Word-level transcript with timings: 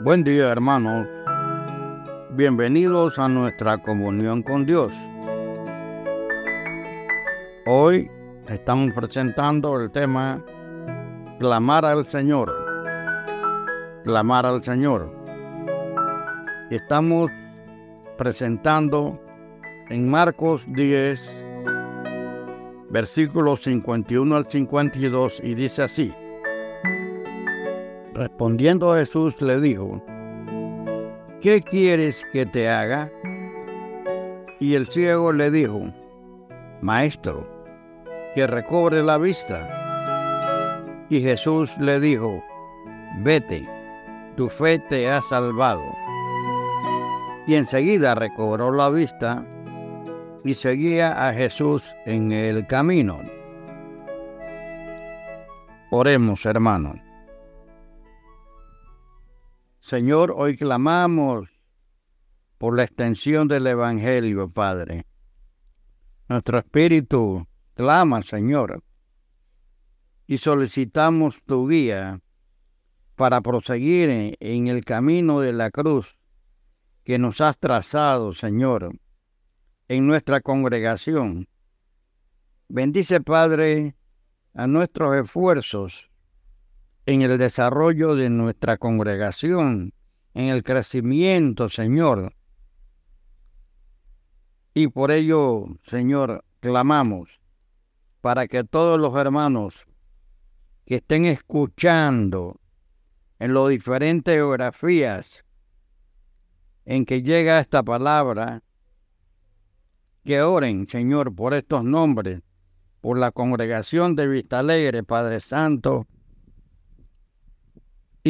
Buen 0.00 0.22
día 0.22 0.46
hermanos. 0.52 1.08
Bienvenidos 2.30 3.18
a 3.18 3.26
nuestra 3.26 3.78
comunión 3.78 4.44
con 4.44 4.64
Dios. 4.64 4.94
Hoy 7.66 8.08
estamos 8.48 8.94
presentando 8.94 9.80
el 9.80 9.90
tema 9.90 10.40
Clamar 11.40 11.84
al 11.84 12.04
Señor. 12.04 12.54
Clamar 14.04 14.46
al 14.46 14.62
Señor. 14.62 15.12
Estamos 16.70 17.32
presentando 18.16 19.20
en 19.88 20.08
Marcos 20.08 20.64
10, 20.74 21.44
versículos 22.88 23.62
51 23.62 24.36
al 24.36 24.48
52 24.48 25.40
y 25.42 25.56
dice 25.56 25.82
así. 25.82 26.14
Respondiendo 28.18 28.94
Jesús 28.94 29.40
le 29.40 29.60
dijo, 29.60 30.02
¿qué 31.40 31.62
quieres 31.62 32.26
que 32.32 32.44
te 32.46 32.68
haga? 32.68 33.12
Y 34.58 34.74
el 34.74 34.88
ciego 34.88 35.32
le 35.32 35.52
dijo, 35.52 35.82
Maestro, 36.80 37.46
que 38.34 38.44
recobre 38.48 39.04
la 39.04 39.18
vista. 39.18 41.06
Y 41.08 41.20
Jesús 41.20 41.78
le 41.78 42.00
dijo, 42.00 42.42
Vete, 43.20 43.64
tu 44.36 44.48
fe 44.48 44.80
te 44.88 45.08
ha 45.08 45.22
salvado. 45.22 45.84
Y 47.46 47.54
enseguida 47.54 48.16
recobró 48.16 48.72
la 48.72 48.90
vista 48.90 49.46
y 50.42 50.54
seguía 50.54 51.28
a 51.28 51.32
Jesús 51.32 51.94
en 52.04 52.32
el 52.32 52.66
camino. 52.66 53.20
Oremos, 55.92 56.44
hermanos. 56.46 57.07
Señor, 59.88 60.34
hoy 60.36 60.54
clamamos 60.54 61.48
por 62.58 62.76
la 62.76 62.84
extensión 62.84 63.48
del 63.48 63.66
Evangelio, 63.66 64.50
Padre. 64.50 65.06
Nuestro 66.28 66.58
espíritu 66.58 67.48
clama, 67.72 68.20
Señor, 68.20 68.84
y 70.26 70.36
solicitamos 70.36 71.42
tu 71.42 71.66
guía 71.66 72.20
para 73.14 73.40
proseguir 73.40 74.36
en, 74.38 74.66
el 74.66 74.84
camino 74.84 75.40
de 75.40 75.54
la 75.54 75.70
cruz 75.70 76.18
que 77.02 77.18
nos 77.18 77.40
has 77.40 77.58
trazado, 77.58 78.34
Señor, 78.34 78.94
en 79.88 80.06
nuestra 80.06 80.42
congregación. 80.42 81.48
Bendice, 82.68 83.22
Padre, 83.22 83.96
a 84.52 84.66
nuestros 84.66 85.16
esfuerzos 85.16 86.10
en 87.08 87.22
el 87.22 87.38
desarrollo 87.38 88.14
de 88.16 88.28
nuestra 88.28 88.76
congregación, 88.76 89.94
en 90.34 90.44
el 90.50 90.62
crecimiento, 90.62 91.70
Señor. 91.70 92.34
Y 94.74 94.88
por 94.88 95.10
ello, 95.10 95.64
Señor, 95.80 96.44
clamamos 96.60 97.40
para 98.20 98.46
que 98.46 98.62
todos 98.62 99.00
los 99.00 99.16
hermanos 99.16 99.86
que 100.84 100.96
estén 100.96 101.24
escuchando 101.24 102.60
en 103.38 103.54
las 103.54 103.70
diferentes 103.70 104.34
geografías 104.34 105.46
en 106.84 107.06
que 107.06 107.22
llega 107.22 107.58
esta 107.58 107.82
palabra, 107.82 108.62
que 110.24 110.42
oren, 110.42 110.86
Señor, 110.86 111.34
por 111.34 111.54
estos 111.54 111.84
nombres, 111.84 112.42
por 113.00 113.16
la 113.18 113.32
congregación 113.32 114.14
de 114.14 114.26
Vista 114.26 114.58
Alegre, 114.58 115.04
Padre 115.04 115.40
Santo, 115.40 116.06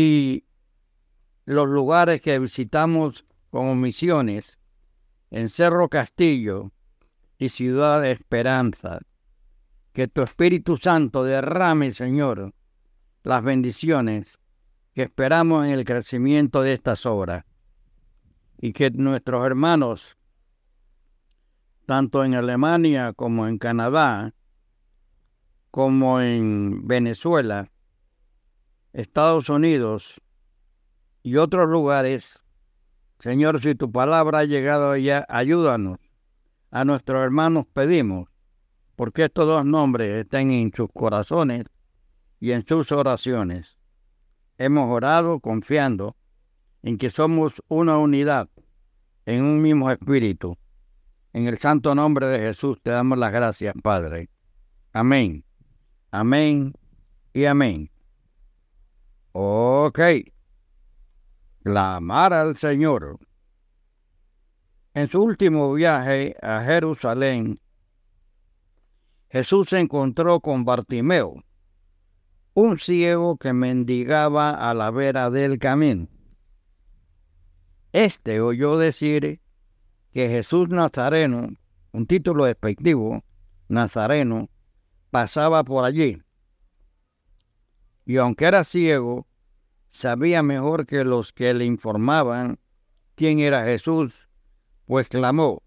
y 0.00 0.44
los 1.44 1.66
lugares 1.66 2.22
que 2.22 2.38
visitamos 2.38 3.26
como 3.50 3.74
misiones 3.74 4.60
en 5.32 5.48
Cerro 5.48 5.88
Castillo 5.88 6.70
y 7.36 7.48
Ciudad 7.48 8.00
de 8.02 8.12
Esperanza. 8.12 9.00
Que 9.92 10.06
tu 10.06 10.22
Espíritu 10.22 10.76
Santo 10.76 11.24
derrame, 11.24 11.90
Señor, 11.90 12.54
las 13.24 13.42
bendiciones 13.42 14.38
que 14.94 15.02
esperamos 15.02 15.66
en 15.66 15.72
el 15.72 15.84
crecimiento 15.84 16.62
de 16.62 16.74
estas 16.74 17.04
obras. 17.04 17.44
Y 18.60 18.72
que 18.72 18.92
nuestros 18.92 19.44
hermanos, 19.44 20.16
tanto 21.86 22.24
en 22.24 22.36
Alemania 22.36 23.14
como 23.14 23.48
en 23.48 23.58
Canadá, 23.58 24.32
como 25.72 26.20
en 26.20 26.86
Venezuela, 26.86 27.72
Estados 28.92 29.48
Unidos 29.48 30.20
y 31.22 31.36
otros 31.36 31.68
lugares, 31.68 32.44
Señor, 33.18 33.60
si 33.60 33.74
tu 33.74 33.90
palabra 33.92 34.40
ha 34.40 34.44
llegado 34.44 34.92
allá, 34.92 35.26
ayúdanos. 35.28 35.98
A 36.70 36.84
nuestros 36.84 37.22
hermanos 37.22 37.66
pedimos, 37.72 38.28
porque 38.96 39.24
estos 39.24 39.46
dos 39.46 39.64
nombres 39.64 40.16
estén 40.16 40.50
en 40.50 40.72
sus 40.72 40.88
corazones 40.92 41.64
y 42.40 42.52
en 42.52 42.66
sus 42.66 42.92
oraciones. 42.92 43.78
Hemos 44.58 44.90
orado 44.90 45.40
confiando 45.40 46.16
en 46.82 46.96
que 46.98 47.10
somos 47.10 47.62
una 47.68 47.98
unidad, 47.98 48.48
en 49.26 49.42
un 49.42 49.60
mismo 49.62 49.90
espíritu. 49.90 50.56
En 51.32 51.46
el 51.46 51.58
santo 51.58 51.94
nombre 51.94 52.26
de 52.26 52.38
Jesús 52.38 52.80
te 52.82 52.90
damos 52.90 53.18
las 53.18 53.32
gracias, 53.32 53.74
Padre. 53.82 54.30
Amén. 54.92 55.44
Amén 56.10 56.72
y 57.32 57.44
amén. 57.44 57.90
Ok. 59.32 60.00
Clamar 61.62 62.32
al 62.32 62.56
Señor. 62.56 63.18
En 64.94 65.06
su 65.06 65.22
último 65.22 65.72
viaje 65.74 66.36
a 66.42 66.62
Jerusalén, 66.64 67.60
Jesús 69.30 69.68
se 69.68 69.78
encontró 69.78 70.40
con 70.40 70.64
Bartimeo, 70.64 71.44
un 72.54 72.78
ciego 72.78 73.36
que 73.36 73.52
mendigaba 73.52 74.50
a 74.50 74.74
la 74.74 74.90
vera 74.90 75.30
del 75.30 75.58
camino. 75.58 76.08
Este 77.92 78.40
oyó 78.40 78.78
decir 78.78 79.40
que 80.10 80.28
Jesús 80.28 80.70
Nazareno, 80.70 81.50
un 81.92 82.06
título 82.06 82.46
despectivo, 82.46 83.22
Nazareno, 83.68 84.48
pasaba 85.10 85.62
por 85.62 85.84
allí. 85.84 86.22
Y 88.08 88.16
aunque 88.16 88.46
era 88.46 88.64
ciego, 88.64 89.26
sabía 89.90 90.42
mejor 90.42 90.86
que 90.86 91.04
los 91.04 91.34
que 91.34 91.52
le 91.52 91.66
informaban 91.66 92.58
quién 93.16 93.38
era 93.38 93.64
Jesús, 93.64 94.30
pues 94.86 95.10
clamó, 95.10 95.62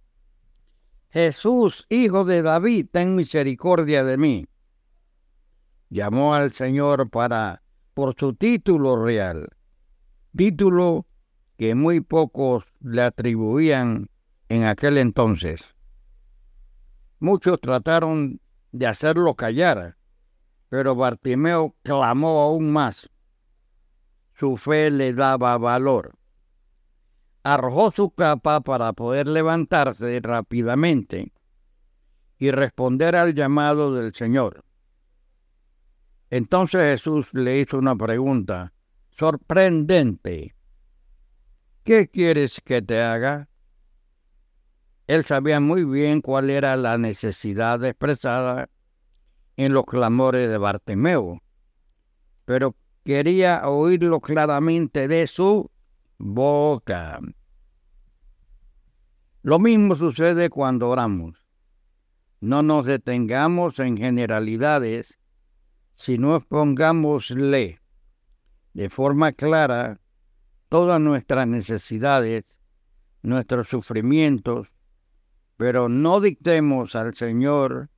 Jesús, 1.12 1.86
hijo 1.88 2.26
de 2.26 2.42
David, 2.42 2.88
ten 2.92 3.16
misericordia 3.16 4.04
de 4.04 4.18
mí. 4.18 4.48
Llamó 5.92 6.34
al 6.34 6.52
Señor 6.52 7.12
para 7.12 7.62
por 7.94 8.16
su 8.18 8.34
título 8.34 8.96
real, 8.96 9.48
título 10.36 11.06
que 11.58 11.76
muy 11.76 12.02
pocos 12.02 12.74
le 12.80 13.04
atribuían 13.04 14.10
en 14.50 14.64
aquel 14.64 14.98
entonces. 14.98 15.76
Muchos 17.20 17.62
trataron 17.62 18.42
de 18.72 18.88
hacerlo 18.88 19.36
callar, 19.36 19.96
pero 20.72 20.96
Bartimeo 20.96 21.76
clamó 21.84 22.40
aún 22.40 22.72
más 22.72 23.10
su 24.34 24.56
fe 24.56 24.90
le 24.90 25.14
daba 25.14 25.58
valor. 25.58 26.18
Arrojó 27.44 27.92
su 27.92 28.12
capa 28.12 28.62
para 28.62 28.94
poder 28.94 29.28
levantarse 29.28 30.18
rápidamente 30.24 31.34
y 32.38 32.52
responder 32.52 33.18
al 33.18 33.34
llamado 33.34 33.94
del 33.94 34.14
Señor. 34.14 34.64
Entonces 36.30 36.82
Jesús 36.84 37.34
le 37.34 37.60
hizo 37.60 37.78
una 37.78 37.98
pregunta 37.98 38.74
sorprendente. 39.10 40.56
¿Qué 41.84 42.08
quieres 42.08 42.62
que 42.62 42.82
te 42.82 43.02
haga? 43.02 43.50
Él 45.06 45.26
sabía 45.26 45.60
muy 45.60 45.84
bien 45.84 46.22
cuál 46.22 46.50
era 46.50 46.78
la 46.78 46.98
necesidad 46.98 47.84
expresada 47.84 48.70
en 49.66 49.74
los 49.74 49.86
clamores 49.86 50.50
de 50.50 50.58
Bartimeo, 50.58 51.40
pero 52.46 52.76
quería 53.06 53.70
oírlo 53.70 54.20
claramente 54.20 55.08
de 55.08 55.28
su 55.28 55.70
boca. 56.18 57.20
Lo 59.44 59.60
mismo 59.60 59.96
sucede 59.96 60.50
cuando 60.50 60.90
oramos. 60.90 61.46
No 62.40 62.64
nos 62.64 62.88
detengamos 62.88 63.78
en 63.78 63.98
generalidades, 63.98 65.20
sino 65.94 66.36
expongámosle 66.36 67.82
de 68.74 68.90
forma 68.90 69.32
clara 69.32 70.00
todas 70.70 71.00
nuestras 71.00 71.46
necesidades, 71.46 72.60
nuestros 73.22 73.68
sufrimientos, 73.68 74.70
pero 75.56 75.88
no 75.88 76.20
dictemos 76.20 76.96
al 76.96 77.14
Señor 77.14 77.91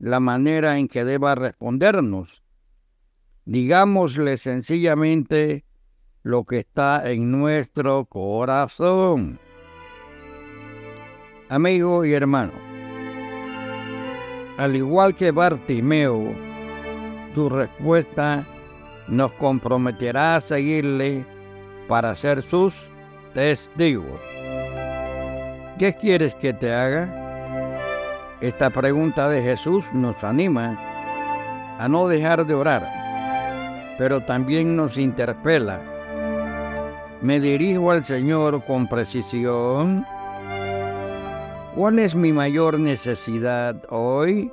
la 0.00 0.18
manera 0.18 0.78
en 0.78 0.88
que 0.88 1.04
deba 1.04 1.36
respondernos, 1.36 2.42
Digámosle 3.50 4.36
sencillamente 4.36 5.64
lo 6.22 6.44
que 6.44 6.58
está 6.58 7.10
en 7.10 7.32
nuestro 7.32 8.04
corazón. 8.04 9.40
Amigo 11.48 12.04
y 12.04 12.12
hermano, 12.12 12.52
al 14.56 14.76
igual 14.76 15.16
que 15.16 15.32
Bartimeo, 15.32 16.32
su 17.34 17.48
respuesta 17.48 18.46
nos 19.08 19.32
comprometerá 19.32 20.36
a 20.36 20.40
seguirle 20.40 21.26
para 21.88 22.14
ser 22.14 22.42
sus 22.42 22.88
testigos. 23.34 24.20
¿Qué 25.76 25.92
quieres 25.98 26.36
que 26.36 26.52
te 26.52 26.72
haga? 26.72 27.29
Esta 28.40 28.70
pregunta 28.70 29.28
de 29.28 29.42
Jesús 29.42 29.84
nos 29.92 30.24
anima 30.24 30.78
a 31.78 31.86
no 31.88 32.08
dejar 32.08 32.46
de 32.46 32.54
orar, 32.54 33.94
pero 33.98 34.22
también 34.24 34.74
nos 34.76 34.96
interpela. 34.96 35.82
Me 37.20 37.38
dirijo 37.38 37.90
al 37.90 38.02
Señor 38.02 38.64
con 38.64 38.88
precisión. 38.88 40.06
¿Cuál 41.74 41.98
es 41.98 42.14
mi 42.14 42.32
mayor 42.32 42.80
necesidad 42.80 43.76
hoy? 43.90 44.50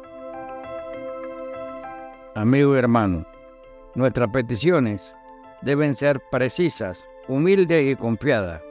Amigo 2.36 2.76
y 2.76 2.80
hermano, 2.80 3.26
nuestras 3.96 4.28
peticiones 4.32 5.16
deben 5.62 5.96
ser 5.96 6.22
precisas, 6.30 7.00
humildes 7.30 7.86
y 7.90 7.96
confiadas. 7.96 8.62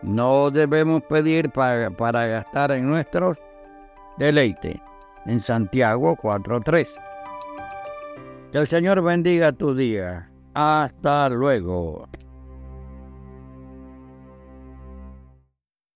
No 0.00 0.50
debemos 0.50 1.02
pedir 1.02 1.50
para, 1.50 1.90
para 1.90 2.26
gastar 2.26 2.72
en 2.72 2.88
nuestros 2.88 3.36
deleites. 4.20 4.76
En 5.26 5.40
Santiago 5.40 6.16
4.3. 6.16 7.00
Que 8.52 8.58
el 8.58 8.66
Señor 8.66 9.02
bendiga 9.02 9.52
tu 9.52 9.74
día. 9.74 10.30
Hasta 10.54 11.28
luego. 11.30 12.08